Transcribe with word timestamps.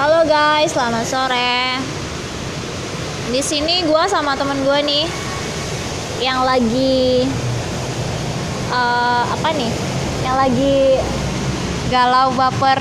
Halo 0.00 0.24
guys, 0.24 0.72
selamat 0.72 1.04
sore. 1.04 1.76
Di 3.28 3.44
sini 3.44 3.84
gue 3.84 4.02
sama 4.08 4.32
temen 4.32 4.64
gue 4.64 4.80
nih 4.80 5.04
yang 6.24 6.40
lagi 6.40 7.28
uh, 8.72 9.28
apa 9.28 9.52
nih? 9.52 9.68
Yang 10.24 10.36
lagi 10.40 10.76
galau 11.92 12.32
baper. 12.32 12.80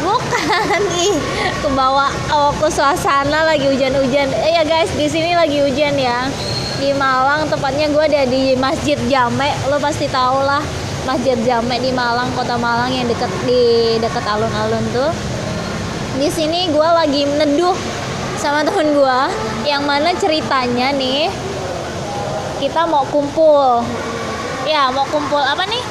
Bukan 0.00 0.88
ih, 1.12 1.20
kebawa 1.60 2.08
oh, 2.32 2.56
ke 2.56 2.72
suasana 2.72 3.44
lagi 3.44 3.68
hujan-hujan. 3.68 4.32
Eh 4.32 4.56
ya 4.56 4.64
guys, 4.64 4.88
di 4.96 5.04
sini 5.04 5.36
lagi 5.36 5.60
hujan 5.60 6.00
ya. 6.00 6.32
Di 6.80 6.96
Malang, 6.96 7.44
tepatnya 7.52 7.92
gue 7.92 8.04
ada 8.08 8.24
di 8.24 8.56
Masjid 8.56 8.96
Jame. 9.12 9.52
Lo 9.68 9.76
pasti 9.76 10.08
tau 10.08 10.40
lah 10.40 10.64
Masjid 11.04 11.36
Jame 11.44 11.76
di 11.76 11.92
Malang, 11.92 12.32
kota 12.32 12.56
Malang 12.56 12.88
yang 12.88 13.04
deket 13.04 13.28
di 13.44 14.00
deket 14.00 14.24
alun-alun 14.24 14.88
tuh 14.96 15.12
di 16.16 16.28
sini 16.32 16.72
gue 16.72 16.88
lagi 16.88 17.28
meneduh 17.28 17.76
sama 18.40 18.64
temen 18.64 18.96
gue 18.96 19.18
yang 19.68 19.84
mana 19.84 20.16
ceritanya 20.16 20.96
nih 20.96 21.28
kita 22.58 22.86
mau 22.90 23.06
kumpul. 23.06 23.86
Ya 24.66 24.90
mau 24.90 25.06
kumpul 25.08 25.40
apa 25.40 25.62
nih? 25.64 25.82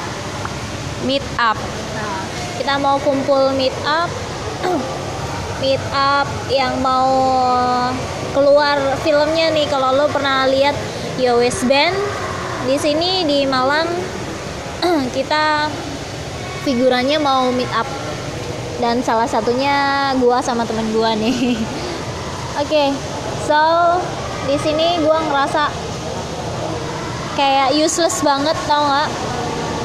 Meet 1.08 1.24
up. 1.40 1.56
Nah, 1.96 2.22
kita 2.60 2.76
mau 2.76 3.00
kumpul 3.00 3.56
meet 3.56 3.74
up. 3.88 4.12
Meet 5.58 5.82
up 5.90 6.28
yang 6.46 6.78
mau 6.78 7.10
keluar 8.30 8.78
filmnya 9.02 9.50
nih 9.50 9.66
kalau 9.66 9.90
lo 9.90 10.06
pernah 10.06 10.46
lihat 10.46 10.76
Yowes 11.18 11.66
Band. 11.66 11.98
Di 12.68 12.78
sini 12.78 13.26
di 13.26 13.42
Malang 13.42 13.90
kita 15.16 15.66
figurannya 16.62 17.18
mau 17.18 17.50
meet 17.50 17.70
up 17.74 17.88
dan 18.78 19.02
salah 19.02 19.26
satunya 19.26 20.10
gua 20.22 20.42
sama 20.42 20.62
temen 20.66 20.86
gua 20.94 21.14
nih. 21.18 21.34
Oke 22.62 22.66
okay, 22.66 22.88
so 23.46 23.58
di 24.46 24.56
sini 24.58 25.02
gua 25.02 25.22
ngerasa 25.22 25.70
kayak 27.38 27.74
useless 27.78 28.22
banget 28.22 28.54
tau 28.66 28.82
nggak? 28.86 29.08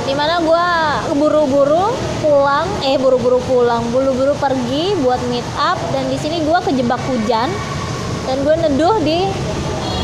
Di 0.03 0.13
mana 0.17 0.41
gua 0.41 0.66
buru-buru 1.13 1.94
pulang 2.23 2.69
eh 2.81 2.95
buru-buru 2.95 3.38
pulang 3.45 3.83
buru-buru 3.91 4.31
pergi 4.39 4.95
buat 5.03 5.19
meet 5.28 5.45
up 5.59 5.75
dan 5.91 6.07
di 6.07 6.17
sini 6.17 6.41
gua 6.47 6.63
kejebak 6.63 7.02
hujan 7.09 7.52
dan 8.23 8.39
gue 8.39 8.55
neduh 8.55 8.95
di 9.03 9.28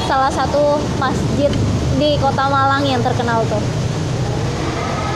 salah 0.08 0.31
satu 0.31 0.76
masjid 1.00 1.48
di 1.96 2.20
kota 2.20 2.52
Malang 2.52 2.84
yang 2.84 3.00
terkenal 3.00 3.44
tuh. 3.48 3.64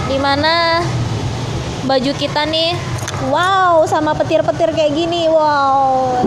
Di 0.08 0.18
mana 0.20 0.80
baju 1.84 2.12
kita 2.16 2.48
nih 2.48 2.93
wow 3.32 3.86
sama 3.86 4.12
petir-petir 4.18 4.74
kayak 4.76 4.92
gini. 4.96 5.30
Wow 5.30 6.20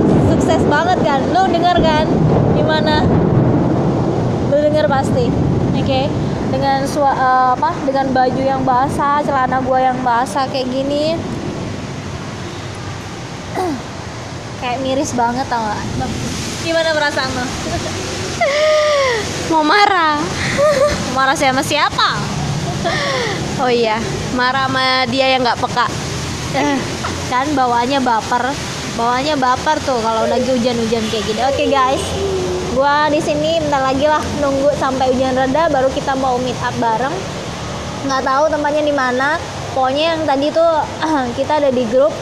sukses 0.46 0.62
banget 0.70 0.98
kan? 1.02 1.20
Lo 1.34 1.50
denger 1.50 1.74
kan? 1.82 2.06
Gimana? 2.54 3.02
Lo 4.52 4.56
denger 4.62 4.86
pasti. 4.86 5.26
Oke. 5.74 5.82
Okay. 5.82 6.06
dengan 6.46 6.86
sua, 6.86 7.10
uh, 7.10 7.58
apa? 7.58 7.74
Dengan 7.82 8.14
baju 8.14 8.38
yang 8.38 8.62
basah 8.62 9.18
celana 9.26 9.58
gua 9.66 9.90
yang 9.90 9.98
basah 10.06 10.46
kayak 10.46 10.70
gini. 10.70 11.18
Kayak 14.62 14.80
miris 14.80 15.12
banget 15.12 15.44
tau 15.52 15.60
gak 15.60 15.80
gimana 16.66 16.90
perasaan 16.90 17.30
lo 17.30 17.44
mau 19.54 19.62
marah? 19.62 20.18
Mau 21.14 21.22
marah 21.22 21.38
sama 21.38 21.62
siapa? 21.62 22.18
Oh 23.62 23.72
iya 23.72 23.96
marah 24.36 24.68
sama 24.68 25.08
dia 25.08 25.32
yang 25.32 25.40
nggak 25.40 25.56
peka 25.56 26.05
kan 27.32 27.46
bawaannya 27.52 28.00
baper. 28.02 28.52
Bawaannya 28.96 29.36
baper 29.36 29.76
tuh 29.84 30.00
kalau 30.00 30.24
lagi 30.24 30.48
hujan-hujan 30.48 31.04
kayak 31.12 31.24
gini. 31.28 31.40
Oke 31.44 31.54
okay, 31.54 31.68
guys. 31.68 32.02
Gua 32.76 33.08
di 33.08 33.20
sini 33.20 33.56
bentar 33.60 33.80
lagi 33.80 34.04
lah 34.04 34.20
nunggu 34.40 34.72
sampai 34.76 35.12
hujan 35.12 35.32
reda 35.32 35.72
baru 35.72 35.88
kita 35.92 36.16
mau 36.16 36.36
meet 36.40 36.56
up 36.60 36.76
bareng. 36.76 37.14
Nggak 38.08 38.22
tahu 38.24 38.44
tempatnya 38.52 38.82
di 38.84 38.94
mana. 38.94 39.40
Pokoknya 39.76 40.16
yang 40.16 40.22
tadi 40.24 40.46
tuh 40.48 40.72
kita 41.38 41.60
ada 41.60 41.70
di 41.72 41.84
grup. 41.88 42.12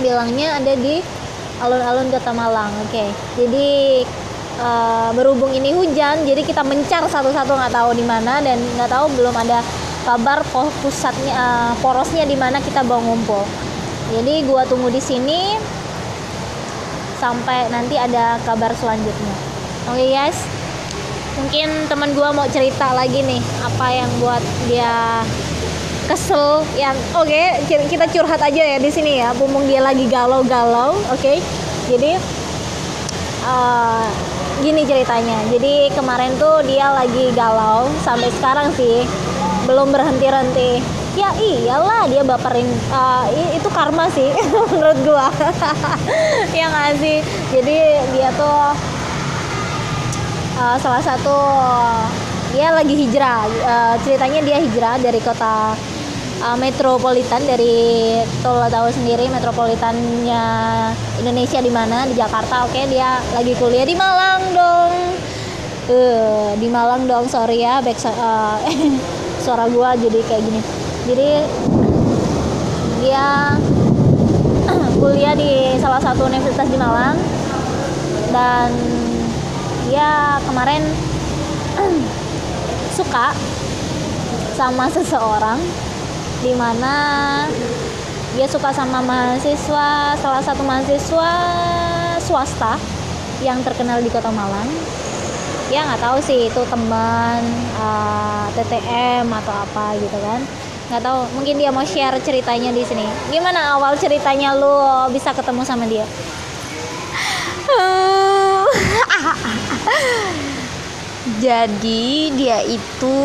Bilangnya 0.00 0.60
ada 0.60 0.72
di 0.76 1.22
alun-alun 1.62 2.10
kota 2.10 2.34
Malang 2.34 2.74
oke. 2.82 2.90
Okay. 2.90 3.08
jadi 3.38 3.70
uh, 4.58 5.10
berhubung 5.14 5.54
ini 5.54 5.70
hujan 5.70 6.26
jadi 6.26 6.42
kita 6.42 6.66
mencar 6.66 7.06
satu-satu 7.06 7.54
nggak 7.54 7.72
tahu 7.72 7.90
di 7.94 8.02
mana 8.02 8.42
dan 8.42 8.58
nggak 8.58 8.90
tahu 8.90 9.06
belum 9.14 9.34
ada 9.38 9.62
kabar 10.02 10.42
pusatnya 10.82 11.34
uh, 11.34 11.72
porosnya 11.78 12.26
di 12.26 12.34
mana 12.34 12.58
kita 12.58 12.82
bawa 12.82 13.02
ngumpul. 13.02 13.42
Jadi 14.12 14.44
gua 14.44 14.66
tunggu 14.66 14.92
di 14.92 15.00
sini 15.00 15.56
sampai 17.22 17.70
nanti 17.70 17.96
ada 17.96 18.36
kabar 18.42 18.74
selanjutnya. 18.74 19.34
Oke 19.90 20.02
okay, 20.02 20.08
guys. 20.10 20.38
Mungkin 21.38 21.88
teman 21.88 22.12
gua 22.12 22.34
mau 22.34 22.44
cerita 22.50 22.92
lagi 22.92 23.24
nih 23.24 23.40
apa 23.64 23.86
yang 23.88 24.10
buat 24.20 24.42
dia 24.68 25.24
kesel 26.10 26.66
yang 26.74 26.98
oke 27.14 27.30
okay, 27.30 27.62
kita 27.86 28.10
curhat 28.10 28.42
aja 28.42 28.62
ya 28.74 28.78
di 28.82 28.90
sini 28.90 29.22
ya 29.22 29.30
bumbung 29.38 29.64
dia 29.70 29.80
lagi 29.80 30.10
galau-galau 30.10 30.98
oke? 31.08 31.22
Okay? 31.22 31.38
jadi 31.86 32.18
uh, 33.46 34.06
gini 34.62 34.86
ceritanya. 34.86 35.42
Jadi 35.50 35.90
kemarin 35.90 36.38
tuh 36.38 36.62
dia 36.62 36.94
lagi 36.94 37.34
galau 37.34 37.90
sampai 38.06 38.30
sekarang 38.30 38.70
sih 38.78 39.02
belum 39.72 39.88
berhenti 39.88 40.28
henti 40.28 40.72
ya 41.16 41.32
iyalah 41.32 42.04
dia 42.04 42.20
baperin 42.20 42.68
uh, 42.92 43.24
itu 43.56 43.68
karma 43.72 44.04
sih 44.12 44.28
menurut 44.72 45.00
gua. 45.00 45.32
Yang 46.60 46.72
ngasih 46.76 47.18
jadi 47.56 47.76
dia 48.12 48.28
tuh 48.36 48.76
uh, 50.60 50.76
salah 50.76 51.00
satu 51.00 51.36
dia 52.52 52.68
lagi 52.68 52.92
hijrah 52.92 53.48
uh, 53.64 53.94
ceritanya 54.04 54.44
dia 54.44 54.60
hijrah 54.60 55.00
dari 55.00 55.20
kota 55.24 55.72
uh, 56.44 56.56
metropolitan 56.60 57.40
dari 57.48 58.20
tol 58.44 58.60
tahu 58.68 58.92
sendiri 58.92 59.32
metropolitannya 59.32 60.44
Indonesia 61.24 61.64
di 61.64 61.72
mana? 61.72 62.04
Di 62.04 62.12
Jakarta. 62.12 62.68
Oke 62.68 62.76
okay, 62.76 62.84
dia 62.92 63.24
lagi 63.32 63.56
kuliah 63.56 63.88
di 63.88 63.96
Malang 63.96 64.42
dong. 64.52 64.92
Uh, 65.88 66.52
di 66.60 66.68
Malang 66.68 67.08
dong 67.08 67.26
sorry 67.26 67.64
ya 67.64 67.80
back 67.80 67.98
uh, 68.06 68.60
suara 69.42 69.66
gue 69.66 69.90
jadi 70.06 70.18
kayak 70.30 70.42
gini. 70.46 70.60
Jadi 71.10 71.30
dia 73.02 73.58
kuliah 75.02 75.34
di 75.34 75.76
salah 75.82 75.98
satu 75.98 76.30
universitas 76.30 76.70
di 76.70 76.78
Malang. 76.78 77.18
Dan 78.32 78.70
dia 79.90 80.40
kemarin 80.46 80.82
suka 82.96 83.34
sama 84.54 84.86
seseorang 84.88 85.58
di 86.42 86.54
mana 86.54 86.94
dia 88.32 88.48
suka 88.48 88.72
sama 88.72 89.04
mahasiswa 89.04 90.16
salah 90.16 90.42
satu 90.42 90.64
mahasiswa 90.64 91.32
swasta 92.16 92.80
yang 93.44 93.60
terkenal 93.60 94.00
di 94.00 94.08
kota 94.08 94.32
Malang 94.32 94.70
ya 95.72 95.88
nggak 95.88 96.04
tahu 96.04 96.20
sih 96.20 96.52
itu 96.52 96.60
teman 96.68 97.40
uh, 97.80 98.44
eh, 98.52 98.60
TTM 98.60 99.24
atau 99.24 99.56
apa 99.56 99.96
gitu 99.96 100.20
kan. 100.20 100.44
Nggak 100.92 101.00
tahu 101.00 101.24
mungkin 101.32 101.56
dia 101.56 101.72
mau 101.72 101.80
share 101.88 102.20
ceritanya 102.20 102.68
di 102.76 102.84
sini. 102.84 103.08
Gimana 103.32 103.80
awal 103.80 103.96
ceritanya 103.96 104.52
lu 104.52 105.08
bisa 105.08 105.32
ketemu 105.32 105.64
sama 105.64 105.88
dia? 105.88 106.04
Jadi 111.42 112.36
dia 112.36 112.60
itu 112.68 113.18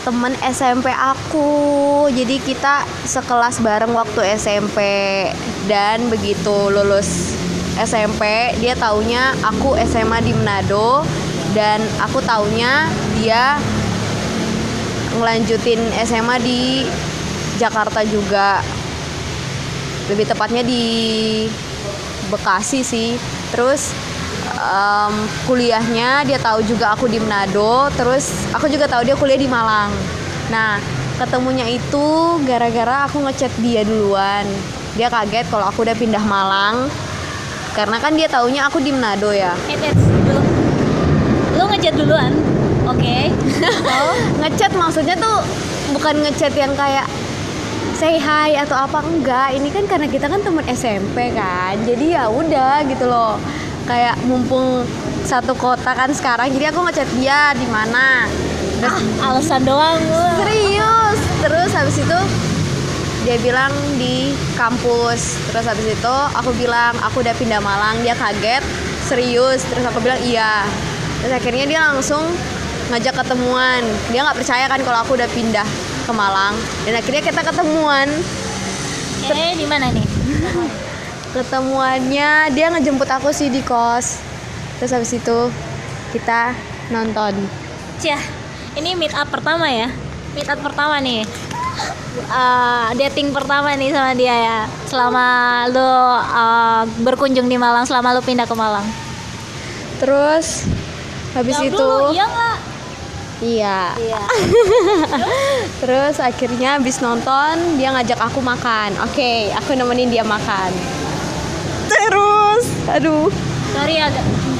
temen 0.00 0.32
SMP 0.40 0.88
aku. 0.88 2.08
Jadi 2.08 2.40
kita 2.40 2.88
sekelas 3.04 3.60
bareng 3.60 3.92
waktu 3.92 4.40
SMP 4.40 4.80
dan 5.68 6.08
begitu 6.08 6.72
lulus 6.72 7.36
SMP 7.76 8.56
dia 8.58 8.72
taunya 8.76 9.36
aku 9.44 9.76
SMA 9.84 10.24
di 10.24 10.32
Manado 10.34 11.04
dan 11.50 11.82
aku 11.98 12.22
taunya 12.22 12.86
dia 13.18 13.58
ngelanjutin 15.18 15.80
SMA 16.06 16.36
di 16.40 16.60
Jakarta 17.58 18.00
juga. 18.06 18.62
Lebih 20.08 20.26
tepatnya 20.30 20.62
di 20.64 20.84
Bekasi 22.30 22.86
sih. 22.86 23.18
Terus 23.50 23.90
um, 24.58 25.14
kuliahnya 25.50 26.22
dia 26.22 26.38
tahu 26.38 26.62
juga 26.62 26.94
aku 26.94 27.10
di 27.10 27.18
Manado. 27.18 27.90
Terus 27.98 28.30
aku 28.54 28.70
juga 28.70 28.86
tahu 28.86 29.02
dia 29.02 29.18
kuliah 29.18 29.38
di 29.38 29.50
Malang. 29.50 29.90
Nah 30.48 30.78
ketemunya 31.18 31.68
itu 31.68 32.38
gara-gara 32.46 33.04
aku 33.10 33.20
ngechat 33.26 33.52
dia 33.60 33.82
duluan. 33.82 34.46
Dia 34.94 35.10
kaget 35.10 35.46
kalau 35.50 35.66
aku 35.66 35.82
udah 35.82 35.96
pindah 35.98 36.22
Malang. 36.22 36.86
Karena 37.70 38.02
kan 38.02 38.14
dia 38.18 38.26
taunya 38.26 38.66
aku 38.66 38.82
di 38.82 38.90
Manado 38.90 39.30
ya. 39.30 39.54
Lu 40.30 40.39
ngechat 41.80 41.96
duluan 41.96 42.28
oke? 42.84 43.00
Okay. 43.00 43.32
oh. 43.88 44.12
Ngechat 44.44 44.76
maksudnya 44.76 45.16
tuh 45.16 45.40
bukan 45.96 46.20
ngechat 46.20 46.52
yang 46.52 46.76
kayak 46.76 47.08
say 47.96 48.20
hi 48.20 48.52
atau 48.60 48.76
apa 48.84 49.00
enggak. 49.00 49.56
Ini 49.56 49.68
kan 49.72 49.88
karena 49.88 50.04
kita 50.04 50.28
kan 50.28 50.44
teman 50.44 50.60
SMP 50.68 51.32
kan 51.32 51.80
jadi 51.88 52.20
ya 52.20 52.24
udah 52.28 52.84
gitu 52.84 53.08
loh. 53.08 53.40
Kayak 53.88 54.20
mumpung 54.28 54.84
satu 55.24 55.56
kota 55.56 55.96
kan 55.96 56.12
sekarang 56.12 56.52
jadi 56.52 56.68
aku 56.68 56.84
ngechat 56.84 57.08
dia 57.16 57.56
di 57.56 57.64
mana. 57.72 58.28
Terus 58.84 59.00
Ah, 59.24 59.32
alasan 59.32 59.64
doang. 59.64 59.96
Serius. 60.44 61.18
Terus 61.40 61.70
habis 61.72 61.96
itu 61.96 62.20
dia 63.24 63.40
bilang 63.40 63.72
di 63.96 64.36
kampus. 64.52 65.40
Terus 65.48 65.64
habis 65.64 65.96
itu 65.96 66.16
aku 66.36 66.52
bilang 66.60 66.92
aku 67.00 67.24
udah 67.24 67.32
pindah 67.40 67.64
Malang. 67.64 68.04
Dia 68.04 68.12
kaget. 68.12 68.60
Serius. 69.08 69.64
Terus 69.64 69.88
aku 69.88 70.04
bilang 70.04 70.20
iya 70.20 70.68
terus 71.20 71.32
akhirnya 71.32 71.64
dia 71.66 71.80
langsung 71.84 72.24
ngajak 72.90 73.14
ketemuan 73.14 73.82
dia 74.10 74.20
nggak 74.20 74.38
percaya 74.40 74.64
kan 74.66 74.80
kalau 74.80 74.98
aku 75.00 75.14
udah 75.14 75.28
pindah 75.30 75.68
ke 76.02 76.12
Malang 76.12 76.56
dan 76.82 76.94
akhirnya 76.96 77.22
kita 77.22 77.40
ketemuan 77.42 78.08
Eh, 79.20 79.54
di 79.54 79.62
mana 79.62 79.92
nih? 79.92 80.02
ketemuannya 81.30 82.50
dia 82.50 82.66
ngejemput 82.68 83.06
aku 83.06 83.30
sih 83.30 83.46
di 83.46 83.62
kos 83.62 84.18
terus 84.76 84.90
habis 84.90 85.12
itu 85.12 85.38
kita 86.10 86.50
nonton 86.88 87.36
Cih, 88.00 88.16
ini 88.74 88.96
meet 88.96 89.12
up 89.12 89.28
pertama 89.28 89.68
ya? 89.68 89.92
Meet 90.32 90.48
up 90.48 90.64
pertama 90.64 90.96
nih. 90.98 91.20
Eh, 92.16 92.88
dating 92.96 93.28
pertama 93.28 93.76
nih 93.76 93.92
sama 93.92 94.16
dia 94.16 94.32
ya. 94.32 94.58
Selama 94.88 95.26
lu 95.68 95.84
eh, 96.16 96.82
berkunjung 97.04 97.44
di 97.44 97.60
Malang, 97.60 97.84
selama 97.84 98.16
lu 98.16 98.24
pindah 98.24 98.48
ke 98.48 98.56
Malang. 98.56 98.88
terus 100.00 100.64
habis 101.30 101.54
Jawab 101.54 101.68
itu 101.70 101.78
dulu, 101.78 102.06
iya 102.10 102.24
nggak? 102.26 102.56
iya 103.40 103.78
Iya. 103.96 104.22
Terus 105.80 106.16
akhirnya 106.20 106.76
habis 106.76 107.00
nonton 107.00 107.80
dia 107.80 107.88
ngajak 107.94 108.20
aku 108.20 108.44
makan. 108.44 108.92
Oke, 109.00 109.48
aku 109.56 109.72
nemenin 109.72 110.12
dia 110.12 110.20
makan. 110.20 110.68
Terus, 111.88 112.64
aduh. 112.84 113.32
Sorry 113.70 113.96
ya, 113.96 114.08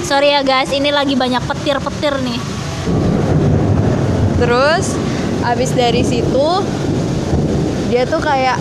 sorry 0.07 0.29
ya 0.33 0.41
guys, 0.41 0.73
ini 0.73 0.89
lagi 0.89 1.13
banyak 1.19 1.43
petir-petir 1.45 2.15
nih. 2.25 2.41
Terus 4.41 4.97
habis 5.45 5.71
dari 5.77 6.01
situ 6.01 6.49
dia 7.93 8.09
tuh 8.09 8.23
kayak 8.23 8.57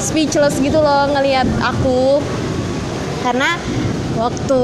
speechless 0.00 0.56
gitu 0.64 0.80
loh 0.80 1.12
ngelihat 1.12 1.44
aku. 1.60 2.24
Karena 3.20 3.60
waktu 4.16 4.62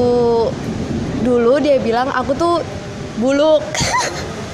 dulu 1.20 1.60
dia 1.60 1.76
bilang 1.80 2.08
aku 2.12 2.32
tuh 2.36 2.54
buluk. 3.20 3.64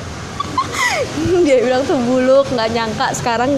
dia 1.46 1.62
bilang 1.62 1.82
tuh 1.86 1.98
buluk, 2.04 2.46
nggak 2.50 2.70
nyangka. 2.74 3.06
Sekarang 3.14 3.50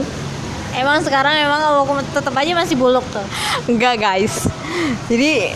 Emang 0.76 1.00
sekarang 1.00 1.32
emang 1.40 1.58
kamu 1.58 2.04
tetap 2.12 2.34
aja 2.36 2.52
masih 2.52 2.76
buluk 2.76 3.04
tuh. 3.08 3.24
Enggak 3.66 3.98
guys. 3.98 4.46
Jadi 5.08 5.50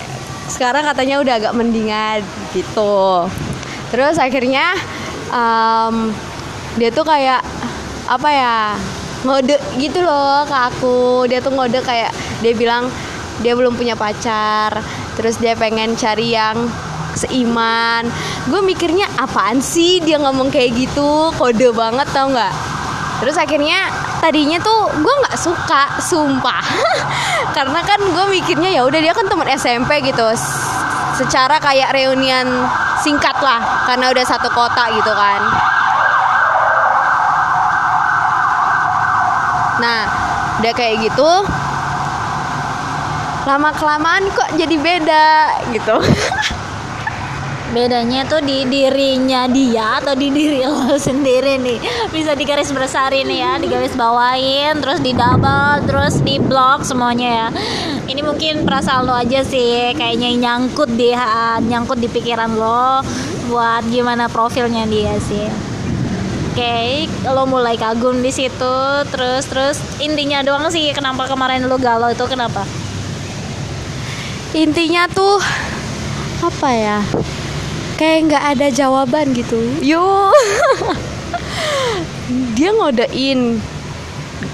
sekarang 0.48 0.82
katanya 0.82 1.20
udah 1.20 1.34
agak 1.36 1.54
mendingan 1.54 2.24
gitu. 2.56 3.28
Terus 3.92 4.16
akhirnya 4.16 4.72
em, 5.28 6.10
Dia 6.80 6.88
tuh 6.88 7.04
kayak 7.04 7.44
Apa 8.08 8.28
ya 8.32 8.56
Ngode 9.22 9.60
gitu 9.76 10.00
loh 10.00 10.48
ke 10.48 10.56
aku. 10.56 11.28
Dia 11.28 11.44
tuh 11.44 11.52
ngode 11.52 11.78
kayak 11.84 12.10
Dia 12.40 12.56
bilang 12.56 12.88
dia 13.44 13.54
belum 13.54 13.78
punya 13.78 13.94
pacar. 13.94 14.80
Terus 15.14 15.38
dia 15.38 15.54
pengen 15.54 15.94
cari 15.94 16.34
yang 16.34 16.56
seiman. 17.14 18.08
Gue 18.48 18.60
mikirnya 18.64 19.08
apaan 19.18 19.60
sih 19.60 20.00
dia 20.02 20.18
ngomong 20.20 20.48
kayak 20.48 20.76
gitu? 20.76 21.30
Kode 21.36 21.72
banget 21.74 22.08
tau 22.10 22.30
nggak? 22.32 22.54
Terus 23.22 23.38
akhirnya 23.38 23.86
tadinya 24.18 24.58
tuh 24.58 24.90
gue 24.98 25.14
nggak 25.22 25.38
suka, 25.38 26.02
sumpah, 26.02 26.58
karena 27.56 27.78
kan 27.86 28.02
gue 28.02 28.26
mikirnya 28.34 28.66
ya 28.74 28.82
udah 28.82 28.98
dia 28.98 29.14
kan 29.14 29.30
teman 29.30 29.46
SMP 29.46 30.02
gitu, 30.02 30.26
secara 31.14 31.62
kayak 31.62 31.94
reunian 31.94 32.66
singkat 32.98 33.38
lah, 33.38 33.86
karena 33.86 34.10
udah 34.10 34.26
satu 34.26 34.50
kota 34.50 34.90
gitu 34.90 35.14
kan. 35.14 35.38
Nah, 39.78 40.00
udah 40.58 40.72
kayak 40.74 41.06
gitu, 41.06 41.30
lama 43.46 43.70
kelamaan 43.74 44.26
kok 44.34 44.50
jadi 44.58 44.76
beda 44.82 45.26
gitu. 45.70 45.94
Bedanya 47.72 48.28
tuh 48.28 48.44
di 48.44 48.68
dirinya 48.68 49.48
dia 49.48 49.96
atau 49.96 50.12
di 50.12 50.28
diri 50.28 50.60
lo 50.60 50.92
sendiri 51.08 51.56
nih. 51.56 51.80
Bisa 52.12 52.36
digaris 52.36 52.68
besarin 52.68 53.24
ya, 53.32 53.56
digaris 53.56 53.96
bawain, 53.96 54.76
terus 54.84 55.00
di 55.00 55.16
double, 55.16 55.80
terus 55.88 56.20
di 56.20 56.36
blok 56.36 56.84
semuanya 56.84 57.28
ya. 57.32 57.48
Ini 58.04 58.20
mungkin 58.20 58.68
perasaan 58.68 59.08
lo 59.08 59.16
aja 59.16 59.40
sih, 59.40 59.96
kayaknya 59.96 60.36
nyangkut 60.36 60.92
di 60.92 61.16
nyangkut 61.64 61.96
di 61.96 62.12
pikiran 62.12 62.60
lo 62.60 63.00
buat 63.48 63.88
gimana 63.88 64.28
profilnya 64.28 64.84
dia 64.84 65.16
sih. 65.16 65.48
Oke, 66.52 67.08
lo 67.24 67.48
mulai 67.48 67.80
kagum 67.80 68.20
di 68.20 68.28
situ, 68.28 68.76
terus 69.08 69.48
terus 69.48 69.80
intinya 70.04 70.44
doang 70.44 70.68
sih 70.68 70.92
kenapa 70.92 71.24
kemarin 71.24 71.64
lo 71.64 71.80
galau 71.80 72.12
itu 72.12 72.28
kenapa? 72.28 72.68
Intinya 74.52 75.08
tuh 75.08 75.40
apa 76.44 76.68
ya? 76.68 77.00
Kayak 77.96 78.18
nggak 78.28 78.44
ada 78.56 78.66
jawaban 78.72 79.36
gitu. 79.36 79.58
Yo. 79.84 80.32
dia 82.56 82.70
ngodein 82.72 83.60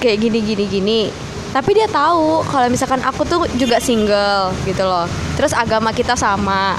kayak 0.03 0.19
gini 0.23 0.39
gini 0.43 0.65
gini. 0.69 1.01
Tapi 1.49 1.71
dia 1.73 1.89
tahu 1.89 2.45
kalau 2.45 2.69
misalkan 2.69 3.01
aku 3.01 3.25
tuh 3.25 3.49
juga 3.57 3.81
single 3.81 4.53
gitu 4.69 4.85
loh. 4.85 5.09
Terus 5.39 5.57
agama 5.57 5.91
kita 5.95 6.13
sama. 6.15 6.77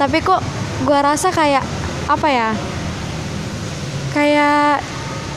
Tapi 0.00 0.24
kok 0.24 0.40
gua 0.86 1.12
rasa 1.12 1.28
kayak 1.28 1.62
apa 2.08 2.28
ya? 2.30 2.50
Kayak 4.16 4.80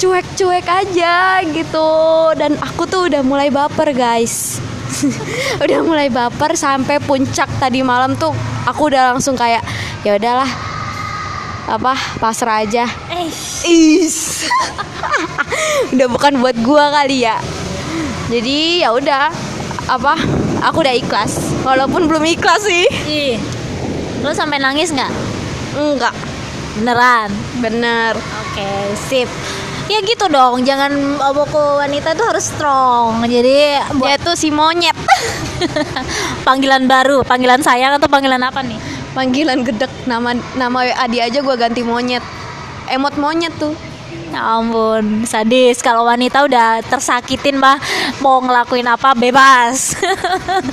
cuek-cuek 0.02 0.66
aja 0.66 1.46
gitu 1.46 1.92
dan 2.34 2.58
aku 2.58 2.90
tuh 2.90 3.06
udah 3.06 3.22
mulai 3.22 3.54
baper 3.54 3.94
guys 3.94 4.58
udah 5.64 5.80
mulai 5.84 6.08
baper 6.12 6.54
sampai 6.54 7.00
puncak 7.02 7.48
tadi 7.58 7.82
malam 7.82 8.16
tuh 8.16 8.34
aku 8.68 8.92
udah 8.92 9.16
langsung 9.16 9.36
kayak 9.36 9.64
ya 10.04 10.16
udahlah 10.18 10.50
apa 11.70 11.94
pasrah 12.20 12.66
aja 12.66 12.90
Eh, 13.14 13.30
is 13.70 14.48
udah 15.94 16.08
bukan 16.12 16.42
buat 16.42 16.58
gua 16.60 16.92
kali 16.92 17.24
ya 17.24 17.38
jadi 18.28 18.88
ya 18.88 18.90
udah 18.96 19.32
apa 19.88 20.16
aku 20.64 20.84
udah 20.84 20.96
ikhlas 20.96 21.42
walaupun 21.64 22.08
belum 22.08 22.24
ikhlas 22.28 22.64
sih 22.64 22.88
ih. 23.08 23.36
Lo 24.22 24.30
sampai 24.38 24.62
nangis 24.62 24.94
nggak? 24.94 25.10
enggak 25.74 26.14
Beneran. 26.78 27.34
bener 27.58 28.14
Oke, 28.16 28.94
sip. 28.96 29.30
Ya 29.92 30.00
gitu 30.08 30.32
dong, 30.32 30.64
jangan 30.64 31.20
oboko 31.20 31.84
wanita 31.84 32.16
itu 32.16 32.24
harus 32.24 32.48
strong. 32.48 33.28
Jadi 33.28 33.44
dia 33.44 33.84
buat 34.00 34.24
tuh 34.24 34.40
si 34.40 34.48
monyet 34.48 34.96
panggilan 36.48 36.88
baru, 36.88 37.28
panggilan 37.28 37.60
sayang 37.60 38.00
atau 38.00 38.08
panggilan 38.08 38.40
apa 38.40 38.64
nih? 38.64 38.80
panggilan 39.12 39.68
gedek 39.68 39.92
nama 40.08 40.36
nama 40.56 40.88
WA 40.88 41.06
dia 41.12 41.28
aja 41.28 41.40
gua 41.44 41.60
ganti 41.60 41.84
monyet 41.84 42.24
emot 42.88 43.16
monyet 43.20 43.54
tuh 43.60 43.76
Ya 44.32 44.48
ampun, 44.56 45.28
sadis. 45.28 45.84
Kalau 45.84 46.08
wanita 46.08 46.48
udah 46.48 46.80
tersakitin 46.88 47.60
mah 47.60 47.76
mau 48.24 48.40
ngelakuin 48.40 48.88
apa 48.88 49.12
bebas. 49.12 49.92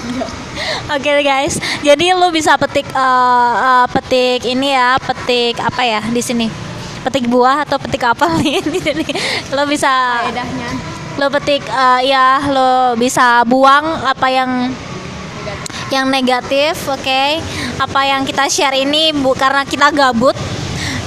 Oke 0.95 1.11
guys, 1.27 1.59
jadi 1.83 2.15
lu 2.15 2.31
bisa 2.31 2.55
petik 2.55 2.87
eh, 2.87 3.55
eh, 3.59 3.87
petik 3.91 4.47
ini 4.47 4.79
ya, 4.79 4.95
petik 5.03 5.59
apa 5.59 5.83
ya 5.83 5.99
di 6.07 6.23
sini? 6.23 6.68
Petik 7.09 7.25
buah 7.25 7.65
atau 7.65 7.81
petik 7.81 8.05
apa 8.05 8.29
nih? 8.37 8.61
Lo 9.57 9.65
bisa 9.65 10.21
faedahnya. 10.29 10.69
lo 11.17 11.27
petik 11.33 11.65
eh, 11.65 12.01
ya 12.13 12.45
lo 12.53 12.95
bisa 13.01 13.43
buang 13.49 14.05
apa 14.05 14.29
yang 14.29 14.69
yang 15.89 16.13
negatif 16.13 16.77
oke. 16.85 17.23
Apa 17.81 18.01
yang 18.05 18.29
kita 18.29 18.45
share 18.53 18.77
ini 18.77 19.17
bu 19.17 19.33
karena 19.33 19.65
kita 19.65 19.89
gabut 19.89 20.37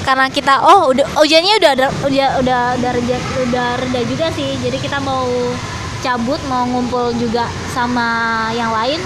karena 0.02 0.26
kita 0.34 0.66
oh 0.66 0.90
udah 0.90 1.06
ujiannya 1.22 1.62
udah 1.62 1.72
ada 1.78 1.88
udah 2.02 2.30
udah 2.42 2.62
udah 2.82 2.92
reda, 2.98 3.18
udah 3.46 3.68
reda 3.78 4.02
juga 4.10 4.34
sih. 4.34 4.58
Jadi 4.58 4.82
kita 4.82 4.98
mau 5.06 5.30
cabut 6.02 6.42
mau 6.50 6.66
ngumpul 6.66 7.14
juga 7.22 7.46
sama 7.70 8.50
yang 8.58 8.74
lain. 8.74 8.98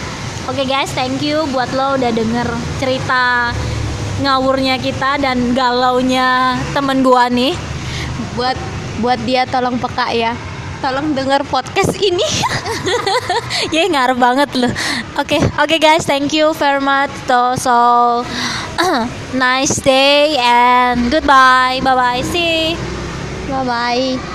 Oke 0.47 0.63
guys 0.63 0.95
thank 0.95 1.19
you 1.19 1.43
buat 1.51 1.67
lo 1.75 1.99
udah 1.99 2.11
denger 2.15 2.47
cerita 2.79 3.51
ngawurnya 4.23 4.79
kita 4.79 5.19
dan 5.19 5.51
galaunya 5.51 6.59
temen 6.71 7.03
gua 7.03 7.27
nih. 7.27 7.55
Buat 8.35 8.55
buat 9.03 9.19
dia 9.27 9.43
tolong 9.47 9.79
peka 9.79 10.11
ya. 10.15 10.35
Tolong 10.83 11.15
dengar 11.15 11.41
podcast 11.47 11.95
ini. 11.99 12.23
Ya 13.73 13.87
ngarep 13.89 14.19
banget 14.19 14.49
loh 14.55 14.71
oke 15.17 15.39
oke 15.57 15.75
guys 15.79 16.05
thank 16.05 16.35
you 16.35 16.53
very 16.53 16.83
much 16.83 17.11
so, 17.27 17.55
so 17.55 17.75
nice 19.33 19.79
day 19.81 20.35
and 20.37 21.09
goodbye. 21.11 21.79
Bye 21.81 21.95
bye 21.95 22.21
see 22.21 22.75
bye 23.49 23.63
bye 23.63 24.34